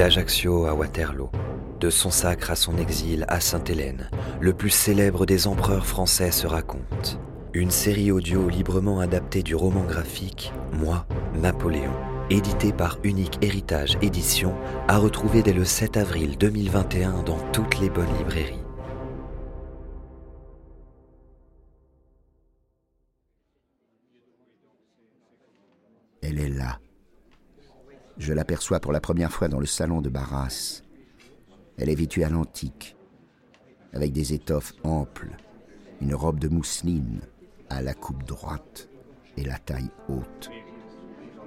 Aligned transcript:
D'Ajaccio 0.00 0.64
à 0.64 0.72
Waterloo, 0.72 1.28
de 1.78 1.90
son 1.90 2.10
sacre 2.10 2.50
à 2.50 2.56
son 2.56 2.78
exil 2.78 3.26
à 3.28 3.38
Sainte-Hélène, 3.38 4.08
le 4.40 4.54
plus 4.54 4.70
célèbre 4.70 5.26
des 5.26 5.46
empereurs 5.46 5.84
français 5.84 6.30
se 6.30 6.46
raconte. 6.46 7.20
Une 7.52 7.70
série 7.70 8.10
audio 8.10 8.48
librement 8.48 9.00
adaptée 9.00 9.42
du 9.42 9.54
roman 9.54 9.84
graphique 9.84 10.54
Moi, 10.72 11.04
Napoléon, 11.34 11.92
édité 12.30 12.72
par 12.72 12.98
Unique 13.04 13.36
Héritage 13.42 13.98
Édition, 14.00 14.54
à 14.88 14.96
retrouver 14.96 15.42
dès 15.42 15.52
le 15.52 15.66
7 15.66 15.98
avril 15.98 16.38
2021 16.38 17.22
dans 17.22 17.38
toutes 17.52 17.78
les 17.78 17.90
bonnes 17.90 18.16
librairies. 18.16 18.64
Elle 26.22 26.38
est 26.38 26.48
là. 26.48 26.78
Je 28.20 28.34
l'aperçois 28.34 28.80
pour 28.80 28.92
la 28.92 29.00
première 29.00 29.32
fois 29.32 29.48
dans 29.48 29.58
le 29.58 29.64
salon 29.64 30.02
de 30.02 30.10
Barras. 30.10 30.82
Elle 31.78 31.88
est 31.88 31.94
vêtue 31.94 32.22
à 32.22 32.28
l'antique, 32.28 32.94
avec 33.94 34.12
des 34.12 34.34
étoffes 34.34 34.74
amples, 34.84 35.30
une 36.02 36.14
robe 36.14 36.38
de 36.38 36.48
mousseline 36.48 37.22
à 37.70 37.80
la 37.80 37.94
coupe 37.94 38.22
droite 38.24 38.90
et 39.38 39.42
la 39.42 39.56
taille 39.56 39.88
haute. 40.10 40.50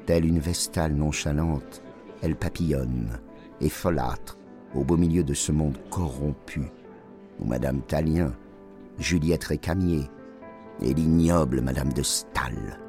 Telle 0.08 0.26
une 0.26 0.40
vestale 0.40 0.96
nonchalante, 0.96 1.84
elle 2.24 2.36
papillonne 2.36 3.20
et 3.62 3.70
folâtre 3.70 4.40
au 4.74 4.84
beau 4.84 4.98
milieu 4.98 5.24
de 5.24 5.36
ce 5.36 5.52
monde 5.52 5.78
corrompu 5.92 6.64
où 7.40 7.46
Madame 7.46 7.84
Talien, 7.84 8.34
Juliette 8.98 9.44
Récamier 9.44 10.10
et 10.82 10.96
l'ignoble 10.96 11.62
Madame 11.62 11.94
de 11.94 12.02
Stahl 12.02 12.80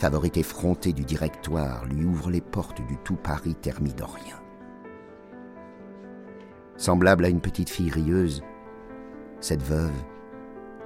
favorite 0.00 0.38
effrontée 0.38 0.94
du 0.94 1.04
directoire, 1.04 1.84
lui 1.84 2.06
ouvre 2.06 2.30
les 2.30 2.40
portes 2.40 2.80
du 2.86 2.96
tout 3.04 3.16
Paris 3.16 3.54
thermidorien. 3.54 4.40
Semblable 6.78 7.26
à 7.26 7.28
une 7.28 7.42
petite 7.42 7.68
fille 7.68 7.90
rieuse, 7.90 8.42
cette 9.40 9.62
veuve, 9.62 9.92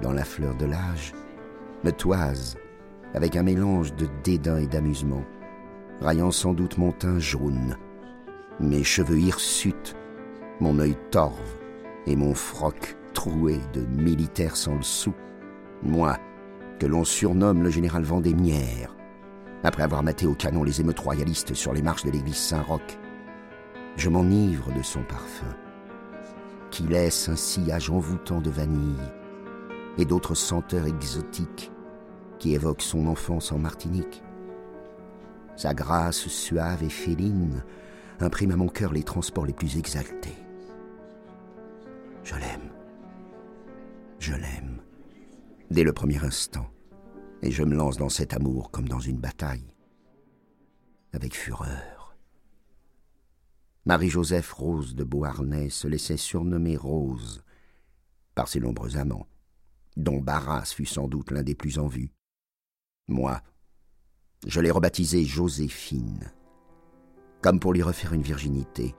dans 0.03 0.12
la 0.12 0.25
fleur 0.25 0.56
de 0.56 0.67
l'âge, 0.67 1.12
me 1.84 1.93
toise 1.93 2.56
avec 3.15 3.37
un 3.37 3.45
mélange 3.45 3.95
de 3.95 4.09
dédain 4.25 4.56
et 4.56 4.67
d'amusement, 4.67 5.23
raillant 6.01 6.33
sans 6.33 6.53
doute 6.53 6.77
mon 6.77 6.91
teint 6.91 7.21
jaune, 7.21 7.77
mes 8.59 8.83
cheveux 8.83 9.21
hirsutes, 9.21 9.95
mon 10.59 10.81
œil 10.81 10.97
torve 11.12 11.39
et 12.09 12.17
mon 12.17 12.34
froc 12.34 12.97
troué 13.12 13.61
de 13.75 13.83
militaire 13.83 14.56
sans 14.56 14.75
le 14.75 14.83
sou, 14.83 15.15
moi, 15.84 16.19
que 16.81 16.87
l'on 16.87 17.05
surnomme 17.05 17.62
le 17.62 17.71
général 17.71 18.03
Vendémiaire, 18.03 18.97
après 19.65 19.83
avoir 19.83 20.03
maté 20.03 20.27
au 20.27 20.34
canon 20.34 20.62
les 20.62 20.81
émeutes 20.81 21.01
royalistes 21.01 21.55
sur 21.55 21.73
les 21.73 21.83
marches 21.83 22.05
de 22.05 22.11
l'église 22.11 22.37
Saint-Roch. 22.37 22.98
Je 23.97 24.11
m'enivre 24.11 24.71
de 24.73 24.83
son 24.83 25.03
parfum, 25.03 25.56
qui 26.71 26.83
laisse 26.84 27.28
un 27.31 27.37
sillage 27.37 27.91
envoûtant 27.91 28.41
de 28.41 28.50
vanille 28.50 29.11
et 29.97 30.05
d'autres 30.05 30.34
senteurs 30.34 30.87
exotiques 30.87 31.71
qui 32.38 32.55
évoquent 32.55 32.83
son 32.83 33.06
enfance 33.06 33.53
en 33.53 33.59
Martinique. 33.59 34.22
Sa 35.56 35.72
grâce 35.72 36.28
suave 36.28 36.83
et 36.83 36.91
féline 36.91 37.62
imprime 38.21 38.50
à 38.50 38.56
mon 38.56 38.69
cœur 38.69 38.93
les 38.93 39.03
transports 39.03 39.47
les 39.47 39.53
plus 39.53 39.78
exaltés. 39.78 40.37
Je 42.22 42.34
l'aime. 42.34 42.71
Je 44.19 44.33
l'aime. 44.33 44.83
Dès 45.71 45.84
le 45.84 45.93
premier 45.93 46.22
instant 46.25 46.67
et 47.44 47.50
je 47.50 47.62
me 47.62 47.77
lance 47.77 47.99
dans 47.99 48.09
cet 48.09 48.32
amour 48.32 48.71
comme 48.71 48.88
dans 48.88 49.00
une 49.00 49.19
bataille, 49.19 49.75
avec 51.12 51.37
fureur. 51.37 52.16
Marie-Joseph 53.84 54.50
Rose 54.50 54.94
de 54.94 55.05
Beauharnais 55.05 55.69
se 55.69 55.87
laissait 55.87 56.16
surnommer 56.16 56.78
Rose 56.78 57.44
par 58.34 58.49
ses 58.49 58.60
nombreux 58.60 58.97
amants, 58.97 59.28
dont 59.99 60.22
Barras 60.22 60.72
fut 60.75 60.87
sans 60.87 61.06
doute 61.06 61.31
l'un 61.32 61.43
des 61.43 61.55
plus 61.55 61.78
en 61.78 61.87
vue. 61.87 62.10
Moi, 63.09 63.43
je 64.47 64.62
l'ai 64.62 64.71
rebaptisée 64.71 65.25
Joséphine, 65.25 66.32
comme 67.43 67.61
pour 67.61 67.75
lui 67.75 67.82
refaire 67.82 68.15
une 68.15 68.22
virginité. 68.22 68.94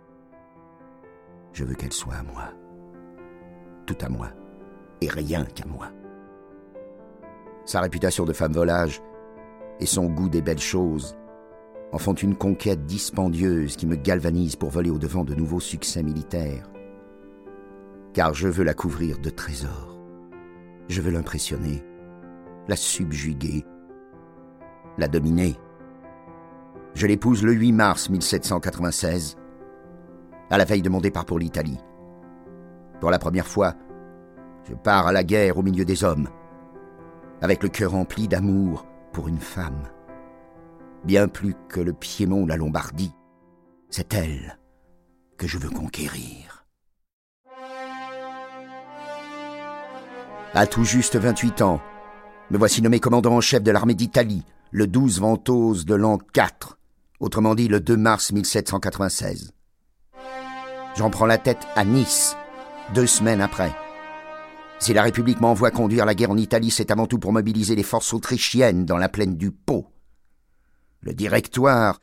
Je 1.51 1.63
veux 1.63 1.73
qu'elle 1.73 1.93
soit 1.93 2.17
à 2.17 2.23
moi, 2.23 2.53
tout 3.87 3.97
à 4.01 4.09
moi, 4.09 4.31
et 5.01 5.09
rien 5.09 5.45
qu'à 5.45 5.65
moi. 5.65 5.91
Sa 7.65 7.81
réputation 7.81 8.25
de 8.25 8.33
femme 8.33 8.53
volage 8.53 9.01
et 9.79 9.87
son 9.87 10.05
goût 10.05 10.29
des 10.29 10.43
belles 10.43 10.59
choses 10.59 11.17
en 11.91 11.97
font 11.97 12.13
une 12.13 12.35
conquête 12.35 12.85
dispendieuse 12.85 13.75
qui 13.75 13.87
me 13.87 13.95
galvanise 13.95 14.55
pour 14.55 14.69
voler 14.69 14.91
au-devant 14.91 15.23
de 15.23 15.33
nouveaux 15.33 15.59
succès 15.59 16.03
militaires. 16.03 16.69
Car 18.13 18.33
je 18.33 18.47
veux 18.47 18.63
la 18.63 18.73
couvrir 18.75 19.17
de 19.17 19.29
trésors. 19.29 19.99
Je 20.89 21.01
veux 21.01 21.11
l'impressionner, 21.11 21.83
la 22.67 22.75
subjuguer, 22.75 23.65
la 24.99 25.07
dominer. 25.07 25.55
Je 26.93 27.07
l'épouse 27.07 27.43
le 27.43 27.53
8 27.53 27.71
mars 27.71 28.09
1796, 28.09 29.37
à 30.51 30.57
la 30.59 30.65
veille 30.65 30.83
de 30.83 30.89
mon 30.89 31.01
départ 31.01 31.25
pour 31.25 31.39
l'Italie. 31.39 31.79
Pour 33.01 33.09
la 33.09 33.19
première 33.19 33.47
fois, 33.47 33.73
je 34.69 34.75
pars 34.75 35.07
à 35.07 35.11
la 35.11 35.23
guerre 35.23 35.57
au 35.57 35.63
milieu 35.63 35.83
des 35.83 36.03
hommes 36.03 36.29
avec 37.41 37.63
le 37.63 37.69
cœur 37.69 37.91
rempli 37.91 38.27
d'amour 38.27 38.85
pour 39.13 39.27
une 39.27 39.39
femme. 39.39 39.89
Bien 41.03 41.27
plus 41.27 41.55
que 41.69 41.79
le 41.79 41.93
Piémont 41.93 42.41
ou 42.43 42.47
la 42.47 42.57
Lombardie, 42.57 43.13
c'est 43.89 44.13
elle 44.13 44.57
que 45.37 45.47
je 45.47 45.57
veux 45.57 45.69
conquérir. 45.69 46.65
À 50.53 50.67
tout 50.67 50.85
juste 50.85 51.17
28 51.17 51.61
ans, 51.61 51.81
me 52.49 52.57
voici 52.57 52.81
nommé 52.81 52.99
commandant 52.99 53.35
en 53.35 53.41
chef 53.41 53.61
de 53.61 53.71
l'armée 53.71 53.93
d'Italie, 53.93 54.43
le 54.71 54.87
12 54.87 55.19
Ventose 55.19 55.85
de 55.85 55.95
l'an 55.95 56.17
4, 56.17 56.77
autrement 57.19 57.55
dit 57.55 57.67
le 57.67 57.79
2 57.79 57.97
mars 57.97 58.31
1796. 58.31 59.51
J'en 60.95 61.09
prends 61.09 61.25
la 61.25 61.37
tête 61.37 61.67
à 61.75 61.83
Nice, 61.83 62.37
deux 62.93 63.07
semaines 63.07 63.41
après. 63.41 63.71
Si 64.79 64.93
la 64.93 65.03
République 65.03 65.41
m'envoie 65.41 65.71
conduire 65.71 66.05
la 66.05 66.15
guerre 66.15 66.31
en 66.31 66.37
Italie, 66.37 66.69
c'est 66.69 66.91
avant 66.91 67.07
tout 67.07 67.17
pour 67.17 67.31
mobiliser 67.31 67.75
les 67.75 67.83
forces 67.83 68.13
autrichiennes 68.13 68.85
dans 68.85 68.97
la 68.97 69.09
plaine 69.09 69.37
du 69.37 69.51
Pô. 69.51 69.87
Le 71.01 71.13
directoire 71.13 71.99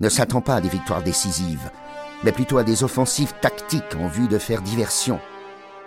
ne 0.00 0.08
s'attend 0.08 0.40
pas 0.40 0.56
à 0.56 0.60
des 0.60 0.68
victoires 0.68 1.02
décisives, 1.02 1.70
mais 2.24 2.32
plutôt 2.32 2.58
à 2.58 2.64
des 2.64 2.82
offensives 2.84 3.34
tactiques 3.40 3.96
en 3.98 4.08
vue 4.08 4.28
de 4.28 4.38
faire 4.38 4.62
diversion. 4.62 5.20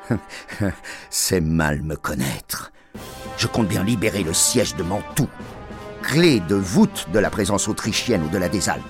c'est 1.09 1.41
mal 1.41 1.81
me 1.81 1.95
connaître. 1.95 2.71
Je 3.37 3.47
compte 3.47 3.67
bien 3.67 3.83
libérer 3.83 4.23
le 4.23 4.33
siège 4.33 4.75
de 4.75 4.83
Mantoue, 4.83 5.29
clé 6.01 6.39
de 6.39 6.55
voûte 6.55 7.07
de 7.11 7.19
la 7.19 7.29
présence 7.29 7.67
autrichienne 7.67 8.23
au-delà 8.23 8.49
des 8.49 8.69
Alpes. 8.69 8.83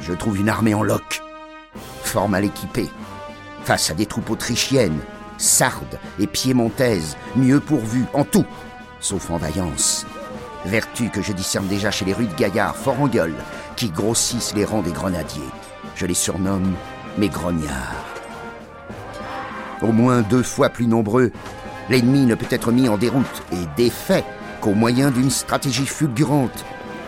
Je 0.00 0.12
trouve 0.12 0.38
une 0.38 0.48
armée 0.48 0.74
en 0.74 0.82
loc, 0.82 1.22
fort 2.02 2.28
mal 2.28 2.44
équipée, 2.44 2.90
face 3.64 3.90
à 3.90 3.94
des 3.94 4.06
troupes 4.06 4.30
autrichiennes 4.30 5.00
sardes 5.44 5.98
et 6.18 6.26
piémontaises, 6.26 7.16
mieux 7.36 7.60
pourvues 7.60 8.06
en 8.14 8.24
tout, 8.24 8.46
sauf 9.00 9.30
en 9.30 9.36
vaillance. 9.36 10.06
Vertu 10.64 11.10
que 11.10 11.22
je 11.22 11.32
discerne 11.32 11.66
déjà 11.66 11.90
chez 11.90 12.04
les 12.04 12.14
rudes 12.14 12.34
gaillards 12.34 12.76
fort 12.76 13.00
en 13.00 13.06
gueule, 13.06 13.34
qui 13.76 13.90
grossissent 13.90 14.54
les 14.54 14.64
rangs 14.64 14.82
des 14.82 14.92
grenadiers. 14.92 15.42
Je 15.94 16.06
les 16.06 16.14
surnomme 16.14 16.74
mes 17.18 17.28
grognards. 17.28 18.04
Au 19.82 19.92
moins 19.92 20.22
deux 20.22 20.42
fois 20.42 20.70
plus 20.70 20.86
nombreux, 20.86 21.30
l'ennemi 21.90 22.24
ne 22.24 22.34
peut 22.34 22.46
être 22.50 22.72
mis 22.72 22.88
en 22.88 22.96
déroute 22.96 23.42
et 23.52 23.66
défait 23.76 24.24
qu'au 24.60 24.72
moyen 24.72 25.10
d'une 25.10 25.30
stratégie 25.30 25.86
fulgurante. 25.86 26.64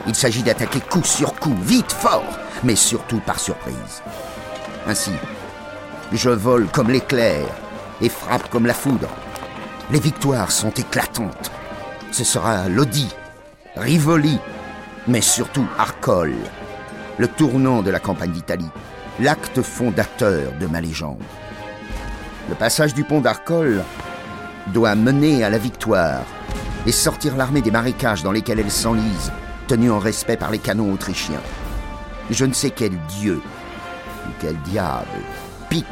Il 0.06 0.14
s'agit 0.14 0.42
d'attaquer 0.42 0.80
coup 0.80 1.02
sur 1.02 1.34
coup, 1.34 1.56
vite, 1.62 1.92
fort, 1.92 2.38
mais 2.62 2.76
surtout 2.76 3.20
par 3.20 3.40
surprise. 3.40 4.02
Ainsi, 4.86 5.12
je 6.12 6.30
vole 6.30 6.66
comme 6.68 6.90
l'éclair 6.90 7.46
et 8.00 8.08
frappe 8.08 8.48
comme 8.50 8.66
la 8.66 8.74
foudre. 8.74 9.08
Les 9.90 10.00
victoires 10.00 10.50
sont 10.50 10.70
éclatantes. 10.70 11.50
ce 12.12 12.24
sera 12.24 12.68
Lodi, 12.68 13.08
Rivoli, 13.76 14.38
mais 15.06 15.20
surtout 15.20 15.66
Arcole, 15.78 16.34
le 17.18 17.28
tournant 17.28 17.82
de 17.82 17.90
la 17.90 18.00
campagne 18.00 18.32
d'Italie, 18.32 18.70
l'acte 19.20 19.62
fondateur 19.62 20.52
de 20.58 20.66
ma 20.66 20.80
légende. 20.80 21.22
Le 22.48 22.54
passage 22.54 22.94
du 22.94 23.04
pont 23.04 23.20
d'Arcole 23.20 23.82
doit 24.68 24.94
mener 24.94 25.44
à 25.44 25.50
la 25.50 25.58
victoire 25.58 26.22
et 26.86 26.92
sortir 26.92 27.36
l'armée 27.36 27.62
des 27.62 27.70
marécages 27.70 28.22
dans 28.22 28.32
lesquels 28.32 28.60
elle 28.60 28.70
s'enlise, 28.70 29.32
tenue 29.66 29.90
en 29.90 29.98
respect 29.98 30.36
par 30.36 30.50
les 30.50 30.58
canons 30.58 30.92
autrichiens. 30.92 31.42
Je 32.30 32.44
ne 32.44 32.52
sais 32.52 32.70
quel 32.70 32.96
dieu 33.18 33.40
ou 34.26 34.30
quel 34.40 34.56
diable 34.62 35.06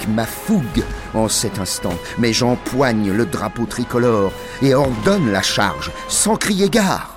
ma 0.08 0.26
fougue 0.26 0.84
en 1.14 1.28
cet 1.28 1.58
instant, 1.58 1.94
mais 2.18 2.32
j'empoigne 2.32 3.12
le 3.12 3.26
drapeau 3.26 3.66
tricolore 3.66 4.32
et 4.62 4.74
ordonne 4.74 5.30
la 5.30 5.42
charge 5.42 5.90
sans 6.08 6.36
crier 6.36 6.68
gare. 6.68 7.16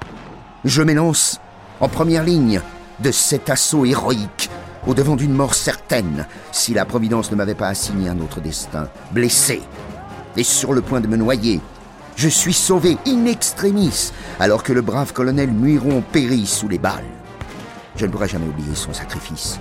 Je 0.66 0.82
m'élance 0.82 1.40
en 1.80 1.88
première 1.88 2.24
ligne 2.24 2.62
de 3.00 3.12
cet 3.12 3.50
assaut 3.50 3.86
héroïque, 3.86 4.50
au 4.88 4.94
devant 4.94 5.16
d'une 5.16 5.34
mort 5.34 5.54
certaine, 5.54 6.26
si 6.52 6.74
la 6.74 6.86
Providence 6.86 7.32
ne 7.32 7.36
m'avait 7.36 7.56
pas 7.56 7.68
assigné 7.68 8.10
un 8.10 8.20
autre 8.20 8.42
destin, 8.42 8.90
blessé 9.12 9.62
et 10.36 10.44
sur 10.44 10.74
le 10.74 10.82
point 10.82 11.02
de 11.02 11.08
me 11.08 11.18
noyer. 11.18 11.60
Je 12.16 12.30
suis 12.30 12.54
sauvé 12.54 12.98
in 13.06 13.26
extremis, 13.26 14.12
alors 14.40 14.64
que 14.64 14.74
le 14.74 14.82
brave 14.82 15.14
colonel 15.14 15.52
Muiron 15.52 16.02
périt 16.02 16.48
sous 16.48 16.68
les 16.68 16.80
balles. 16.80 17.04
Je 17.96 18.06
ne 18.06 18.12
pourrai 18.12 18.28
jamais 18.28 18.48
oublier 18.48 18.76
son 18.76 18.94
sacrifice. 18.94 19.60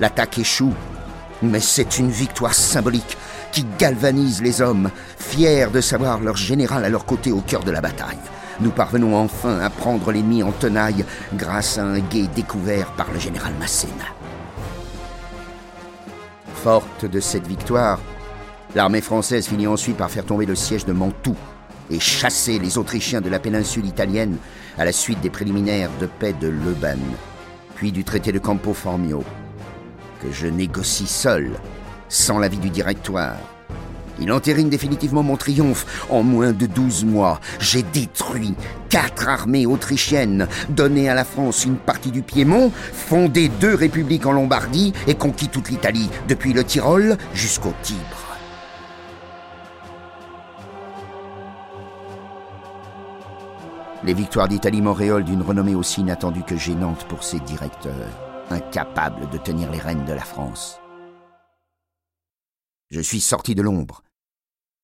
L'attaque 0.00 0.38
échoue, 0.38 0.72
mais 1.42 1.60
c'est 1.60 1.98
une 1.98 2.10
victoire 2.10 2.54
symbolique 2.54 3.16
qui 3.52 3.66
galvanise 3.78 4.42
les 4.42 4.62
hommes, 4.62 4.90
fiers 5.18 5.68
de 5.72 5.80
savoir 5.80 6.20
leur 6.20 6.36
général 6.36 6.84
à 6.84 6.88
leur 6.88 7.04
côté 7.04 7.32
au 7.32 7.40
cœur 7.40 7.64
de 7.64 7.70
la 7.70 7.80
bataille. 7.80 8.18
Nous 8.60 8.70
parvenons 8.70 9.16
enfin 9.16 9.60
à 9.60 9.70
prendre 9.70 10.12
l'ennemi 10.12 10.42
en 10.42 10.52
tenaille 10.52 11.04
grâce 11.34 11.78
à 11.78 11.84
un 11.84 11.98
guet 11.98 12.28
découvert 12.34 12.92
par 12.92 13.10
le 13.12 13.18
général 13.18 13.52
Masséna. 13.58 14.04
Forte 16.62 17.06
de 17.06 17.18
cette 17.18 17.46
victoire, 17.46 17.98
l'armée 18.74 19.00
française 19.00 19.48
finit 19.48 19.66
ensuite 19.66 19.96
par 19.96 20.10
faire 20.10 20.24
tomber 20.24 20.46
le 20.46 20.54
siège 20.54 20.84
de 20.84 20.92
Mantoue 20.92 21.36
et 21.90 21.98
chasser 21.98 22.58
les 22.58 22.78
Autrichiens 22.78 23.20
de 23.20 23.28
la 23.28 23.40
péninsule 23.40 23.86
italienne 23.86 24.36
à 24.78 24.84
la 24.84 24.92
suite 24.92 25.20
des 25.20 25.30
préliminaires 25.30 25.90
de 26.00 26.06
paix 26.06 26.34
de 26.40 26.48
Leban, 26.48 26.98
puis 27.74 27.90
du 27.90 28.04
traité 28.04 28.32
de 28.32 28.38
Campo 28.38 28.72
Formio, 28.72 29.24
que 30.22 30.30
je 30.32 30.46
négocie 30.46 31.06
seul, 31.06 31.50
sans 32.08 32.38
l'avis 32.38 32.58
du 32.58 32.70
directoire. 32.70 33.36
Il 34.20 34.30
entérine 34.30 34.70
définitivement 34.70 35.22
mon 35.22 35.36
triomphe. 35.36 36.06
En 36.08 36.22
moins 36.22 36.52
de 36.52 36.66
douze 36.66 37.04
mois, 37.04 37.40
j'ai 37.58 37.82
détruit 37.82 38.54
quatre 38.88 39.28
armées 39.28 39.66
autrichiennes, 39.66 40.46
donné 40.68 41.08
à 41.08 41.14
la 41.14 41.24
France 41.24 41.64
une 41.64 41.76
partie 41.76 42.12
du 42.12 42.22
Piémont, 42.22 42.70
fondé 42.92 43.48
deux 43.48 43.74
républiques 43.74 44.26
en 44.26 44.32
Lombardie 44.32 44.92
et 45.08 45.14
conquis 45.14 45.48
toute 45.48 45.70
l'Italie, 45.70 46.08
depuis 46.28 46.52
le 46.52 46.62
Tyrol 46.62 47.16
jusqu'au 47.34 47.72
Tibre. 47.82 48.00
Les 54.04 54.14
victoires 54.14 54.48
d'Italie 54.48 54.82
m'auréolent 54.82 55.24
d'une 55.24 55.42
renommée 55.42 55.76
aussi 55.76 56.00
inattendue 56.00 56.42
que 56.42 56.56
gênante 56.56 57.04
pour 57.04 57.22
ses 57.22 57.38
directeurs, 57.40 58.31
incapables 58.50 59.28
de 59.30 59.38
tenir 59.38 59.70
les 59.70 59.78
rênes 59.78 60.04
de 60.04 60.12
la 60.12 60.24
France. 60.24 60.78
Je 62.90 63.00
suis 63.00 63.20
sorti 63.20 63.54
de 63.54 63.62
l'ombre, 63.62 64.02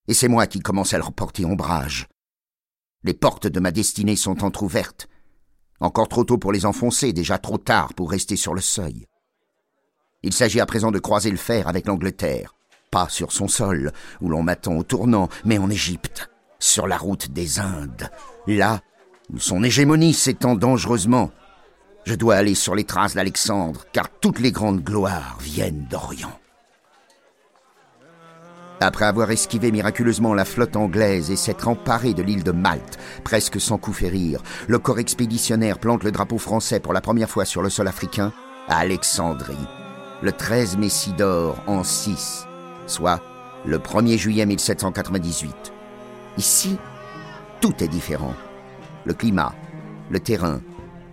et 0.08 0.14
c'est 0.14 0.28
moi 0.28 0.46
qui 0.46 0.60
commence 0.60 0.94
à 0.94 0.98
leur 0.98 1.12
porter 1.12 1.44
ombrage. 1.44 2.08
Les 3.04 3.14
portes 3.14 3.46
de 3.46 3.60
ma 3.60 3.70
destinée 3.70 4.16
sont 4.16 4.44
entr'ouvertes. 4.44 5.08
Encore 5.80 6.08
trop 6.08 6.24
tôt 6.24 6.38
pour 6.38 6.52
les 6.52 6.66
enfoncer, 6.66 7.12
déjà 7.12 7.38
trop 7.38 7.58
tard 7.58 7.94
pour 7.94 8.10
rester 8.10 8.36
sur 8.36 8.54
le 8.54 8.60
seuil. 8.60 9.06
Il 10.22 10.32
s'agit 10.32 10.60
à 10.60 10.66
présent 10.66 10.90
de 10.90 10.98
croiser 10.98 11.30
le 11.30 11.36
fer 11.36 11.68
avec 11.68 11.86
l'Angleterre, 11.86 12.54
pas 12.90 13.08
sur 13.08 13.30
son 13.30 13.46
sol, 13.46 13.92
où 14.20 14.28
l'on 14.28 14.42
m'attend 14.42 14.76
au 14.76 14.82
tournant, 14.82 15.28
mais 15.44 15.58
en 15.58 15.70
Égypte, 15.70 16.28
sur 16.58 16.88
la 16.88 16.96
route 16.96 17.30
des 17.30 17.60
Indes, 17.60 18.10
là 18.46 18.80
où 19.32 19.38
son 19.38 19.62
hégémonie 19.62 20.14
s'étend 20.14 20.54
dangereusement. 20.56 21.30
Je 22.08 22.14
dois 22.14 22.36
aller 22.36 22.54
sur 22.54 22.74
les 22.74 22.84
traces 22.84 23.16
d'Alexandre, 23.16 23.84
car 23.92 24.08
toutes 24.08 24.40
les 24.40 24.50
grandes 24.50 24.82
gloires 24.82 25.36
viennent 25.42 25.84
d'Orient. 25.90 26.40
Après 28.80 29.04
avoir 29.04 29.30
esquivé 29.30 29.70
miraculeusement 29.70 30.32
la 30.32 30.46
flotte 30.46 30.76
anglaise 30.76 31.30
et 31.30 31.36
s'être 31.36 31.68
emparé 31.68 32.14
de 32.14 32.22
l'île 32.22 32.44
de 32.44 32.50
Malte, 32.50 32.98
presque 33.24 33.60
sans 33.60 33.76
coup 33.76 33.92
férir, 33.92 34.42
le 34.68 34.78
corps 34.78 35.00
expéditionnaire 35.00 35.78
plante 35.78 36.02
le 36.02 36.10
drapeau 36.10 36.38
français 36.38 36.80
pour 36.80 36.94
la 36.94 37.02
première 37.02 37.28
fois 37.28 37.44
sur 37.44 37.60
le 37.60 37.68
sol 37.68 37.86
africain 37.86 38.32
à 38.68 38.78
Alexandrie, 38.78 39.68
le 40.22 40.32
13 40.32 40.78
Messidor 40.78 41.62
en 41.66 41.84
6, 41.84 42.46
soit 42.86 43.20
le 43.66 43.76
1er 43.76 44.16
juillet 44.16 44.46
1798. 44.46 45.74
Ici, 46.38 46.78
tout 47.60 47.84
est 47.84 47.88
différent. 47.88 48.34
Le 49.04 49.12
climat, 49.12 49.54
le 50.08 50.20
terrain, 50.20 50.62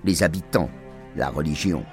les 0.05 0.23
habitants, 0.23 0.69
la 1.15 1.29
religion. 1.29 1.83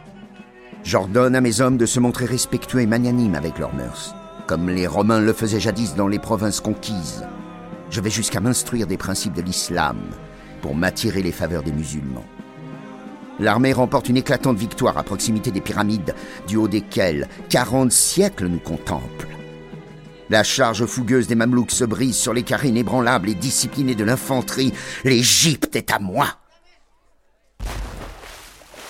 J'ordonne 0.85 1.37
à 1.37 1.41
mes 1.41 1.61
hommes 1.61 1.77
de 1.77 1.87
se 1.87 2.01
montrer 2.01 2.27
respectueux 2.27 2.81
et 2.81 2.87
magnanimes 2.87 3.35
avec 3.35 3.59
leurs 3.59 3.75
mœurs 3.75 4.15
comme 4.47 4.69
les 4.69 4.87
Romains 4.87 5.21
le 5.21 5.33
faisaient 5.33 5.61
jadis 5.61 5.95
dans 5.95 6.09
les 6.09 6.19
provinces 6.19 6.61
conquises. 6.61 7.25
Je 7.91 8.01
vais 8.01 8.11
jusqu'à 8.11 8.41
m'instruire 8.41 8.87
des 8.87 8.97
principes 8.97 9.35
de 9.35 9.43
l'islam 9.43 9.97
pour 10.61 10.75
m'attirer 10.75 11.23
les 11.23 11.33
faveurs 11.33 11.63
des 11.63 11.73
musulmans. 11.73 12.27
L'armée 13.41 13.73
remporte 13.73 14.09
une 14.09 14.19
éclatante 14.19 14.59
victoire 14.59 14.99
à 14.99 15.03
proximité 15.03 15.51
des 15.51 15.61
pyramides, 15.61 16.15
du 16.47 16.57
haut 16.57 16.69
desquelles 16.69 17.29
40 17.49 17.91
siècles 17.91 18.47
nous 18.47 18.59
contemplent. 18.59 19.29
La 20.31 20.45
charge 20.45 20.85
fougueuse 20.87 21.27
des 21.27 21.35
Mamelouks 21.35 21.71
se 21.71 21.85
brise 21.85 22.17
sur 22.17 22.33
les 22.33 22.43
carrés 22.43 22.69
inébranlables 22.69 23.29
et 23.29 23.35
disciplinés 23.35 23.95
de 23.95 24.05
l'infanterie. 24.05 24.73
L'Égypte 25.05 25.77
est 25.77 25.91
à 25.91 25.99
moi. 25.99 26.42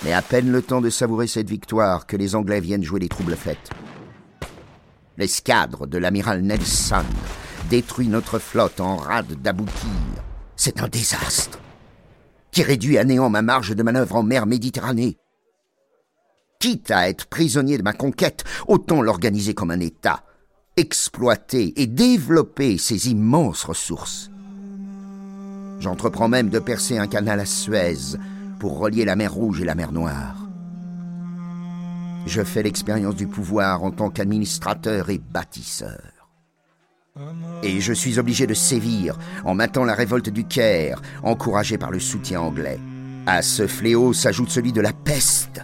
Mais 0.03 0.13
à 0.13 0.21
peine 0.21 0.51
le 0.51 0.61
temps 0.61 0.81
de 0.81 0.89
savourer 0.89 1.27
cette 1.27 1.49
victoire 1.49 2.05
que 2.05 2.17
les 2.17 2.35
Anglais 2.35 2.59
viennent 2.59 2.83
jouer 2.83 2.99
les 2.99 3.09
troubles 3.09 3.35
fêtes. 3.35 3.69
L'escadre 5.17 5.87
de 5.87 5.97
l'amiral 5.97 6.41
Nelson 6.41 7.05
détruit 7.69 8.07
notre 8.07 8.39
flotte 8.39 8.81
en 8.81 8.97
rade 8.97 9.41
d'aboutir. 9.41 9.89
C'est 10.55 10.81
un 10.81 10.87
désastre 10.87 11.59
qui 12.51 12.63
réduit 12.63 12.97
à 12.97 13.03
néant 13.03 13.29
ma 13.29 13.41
marge 13.41 13.75
de 13.75 13.83
manœuvre 13.83 14.15
en 14.15 14.23
mer 14.23 14.45
Méditerranée. 14.45 15.17
Quitte 16.59 16.91
à 16.91 17.09
être 17.09 17.25
prisonnier 17.25 17.77
de 17.77 17.83
ma 17.83 17.93
conquête, 17.93 18.43
autant 18.67 19.01
l'organiser 19.01 19.53
comme 19.53 19.71
un 19.71 19.79
État, 19.79 20.23
exploiter 20.77 21.73
et 21.81 21.87
développer 21.87 22.77
ses 22.77 23.09
immenses 23.09 23.63
ressources. 23.63 24.29
J'entreprends 25.79 26.29
même 26.29 26.49
de 26.49 26.59
percer 26.59 26.97
un 26.97 27.07
canal 27.07 27.39
à 27.39 27.45
Suez 27.45 28.17
pour 28.63 28.79
relier 28.79 29.03
la 29.03 29.17
mer 29.17 29.33
Rouge 29.33 29.59
et 29.59 29.65
la 29.65 29.75
mer 29.75 29.91
Noire. 29.91 30.37
Je 32.25 32.41
fais 32.43 32.63
l'expérience 32.63 33.17
du 33.17 33.27
pouvoir 33.27 33.83
en 33.83 33.91
tant 33.91 34.09
qu'administrateur 34.09 35.09
et 35.09 35.17
bâtisseur. 35.17 36.29
Et 37.61 37.81
je 37.81 37.91
suis 37.91 38.19
obligé 38.19 38.47
de 38.47 38.53
sévir 38.53 39.19
en 39.43 39.53
maintenant 39.53 39.83
la 39.83 39.95
révolte 39.95 40.29
du 40.29 40.45
Caire, 40.45 41.01
encouragée 41.23 41.77
par 41.77 41.91
le 41.91 41.99
soutien 41.99 42.39
anglais. 42.39 42.79
À 43.25 43.41
ce 43.41 43.67
fléau 43.67 44.13
s'ajoute 44.13 44.49
celui 44.49 44.71
de 44.71 44.79
la 44.79 44.93
peste, 44.93 45.59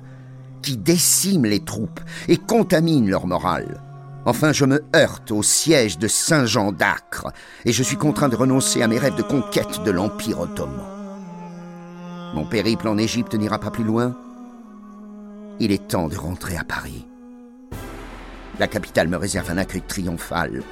qui 0.62 0.75
décime 0.75 1.46
les 1.46 1.63
troupes 1.63 2.01
et 2.27 2.36
contamine 2.36 3.10
leur 3.10 3.27
morale. 3.27 3.79
Enfin, 4.25 4.51
je 4.51 4.65
me 4.65 4.84
heurte 4.94 5.32
au 5.32 5.41
siège 5.41 6.00
de 6.00 6.10
Saint-Jean 6.10 6.74
d'Acre, 6.74 7.32
et 7.63 7.72
je 7.72 7.82
suis 7.82 7.96
contraint 7.96 8.27
de 8.27 8.36
renoncer 8.36 8.82
à 8.82 8.89
mes 8.89 9.00
rêves 9.00 9.15
de 9.15 9.24
conquête 9.24 9.84
de 9.86 9.91
l'Empire 9.91 10.41
ottoman. 10.41 10.99
Mon 12.34 12.46
périple 12.46 12.88
en 12.88 12.98
Égypte 12.98 13.34
n'ira 13.34 13.60
pas 13.60 13.72
plus 13.72 13.84
loin, 13.84 14.16
il 15.60 15.72
est 15.72 15.88
temps 15.88 16.08
de 16.08 16.16
rentrer 16.16 16.56
à 16.58 16.64
Paris. 16.64 17.06
La 18.60 18.68
capitale 18.68 19.08
me 19.08 19.18
réserve 19.18 19.50
un 19.50 19.58
accueil 19.58 19.82
triomphal. 19.82 20.64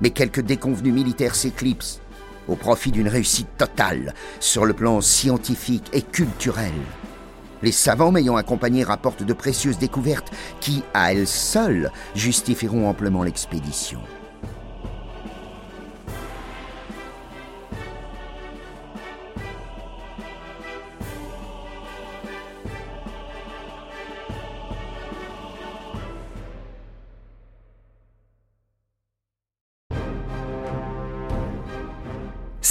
Mais 0.00 0.10
quelques 0.10 0.40
déconvenus 0.40 0.92
militaires 0.92 1.34
s'éclipsent 1.34 2.00
au 2.48 2.56
profit 2.56 2.90
d'une 2.90 3.08
réussite 3.08 3.48
totale 3.56 4.14
sur 4.40 4.64
le 4.64 4.74
plan 4.74 5.00
scientifique 5.00 5.88
et 5.92 6.02
culturel. 6.02 6.72
Les 7.62 7.72
savants 7.72 8.10
m'ayant 8.10 8.36
accompagné 8.36 8.82
rapportent 8.82 9.22
de 9.22 9.32
précieuses 9.32 9.78
découvertes 9.78 10.32
qui, 10.60 10.82
à 10.94 11.14
elles 11.14 11.28
seules, 11.28 11.90
justifieront 12.14 12.88
amplement 12.88 13.22
l'expédition. 13.22 14.00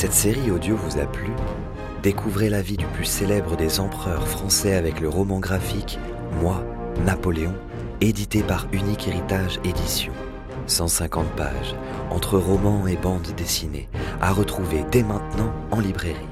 Cette 0.02 0.14
série 0.14 0.50
audio 0.50 0.76
vous 0.76 1.00
a 1.00 1.06
plu? 1.06 1.30
Découvrez 2.02 2.50
la 2.50 2.64
vie 2.64 2.76
du 2.76 2.88
plus 2.88 3.06
célèbre 3.06 3.56
des 3.56 3.80
empereurs 3.80 4.28
français 4.28 4.74
avec 4.74 5.00
le 5.00 5.08
roman 5.08 5.38
graphique 5.38 6.00
Moi, 6.42 6.64
Napoléon, 7.06 7.54
édité 8.02 8.42
par 8.42 8.66
Unique 8.72 9.08
Héritage 9.08 9.60
Édition. 9.64 10.12
150 10.66 11.28
pages, 11.36 11.76
entre 12.10 12.40
romans 12.40 12.88
et 12.88 12.96
bandes 12.96 13.32
dessinées, 13.38 13.90
à 14.20 14.32
retrouver 14.32 14.84
dès 14.92 15.04
maintenant 15.04 15.54
en 15.70 15.80
librairie. 15.80 16.31